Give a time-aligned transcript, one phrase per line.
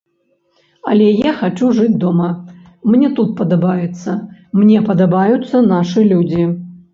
[0.91, 2.29] Але я хачу жыць дома,
[2.93, 4.17] мне тут падабаецца,
[4.63, 6.43] мне падабаюцца нашы людзі.